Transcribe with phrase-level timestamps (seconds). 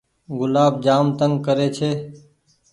[0.39, 1.89] گلآب جآم تنگ ڪري ڇي۔